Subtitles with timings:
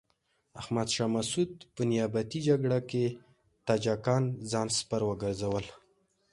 [0.61, 3.05] احمد شاه مسعود په نیابتي جګړه کې
[3.67, 5.65] تاجکان ځان سپر وګرځول.